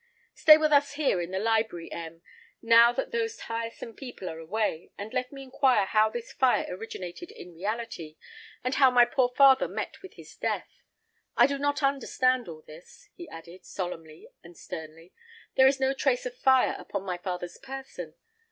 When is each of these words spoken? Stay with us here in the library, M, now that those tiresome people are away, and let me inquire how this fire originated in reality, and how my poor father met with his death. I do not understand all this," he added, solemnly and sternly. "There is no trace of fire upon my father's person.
Stay 0.33 0.57
with 0.57 0.71
us 0.71 0.93
here 0.93 1.21
in 1.21 1.29
the 1.29 1.37
library, 1.37 1.91
M, 1.91 2.23
now 2.59 2.91
that 2.91 3.11
those 3.11 3.37
tiresome 3.37 3.93
people 3.93 4.27
are 4.31 4.39
away, 4.39 4.89
and 4.97 5.13
let 5.13 5.31
me 5.31 5.43
inquire 5.43 5.85
how 5.85 6.09
this 6.09 6.33
fire 6.33 6.65
originated 6.71 7.29
in 7.29 7.53
reality, 7.53 8.17
and 8.63 8.73
how 8.73 8.89
my 8.89 9.05
poor 9.05 9.29
father 9.37 9.67
met 9.67 10.01
with 10.01 10.15
his 10.15 10.35
death. 10.35 10.81
I 11.37 11.45
do 11.45 11.59
not 11.59 11.83
understand 11.83 12.47
all 12.47 12.63
this," 12.63 13.09
he 13.15 13.29
added, 13.29 13.63
solemnly 13.63 14.27
and 14.43 14.57
sternly. 14.57 15.13
"There 15.55 15.67
is 15.67 15.79
no 15.79 15.93
trace 15.93 16.25
of 16.25 16.35
fire 16.35 16.75
upon 16.79 17.03
my 17.03 17.19
father's 17.19 17.59
person. 17.59 18.15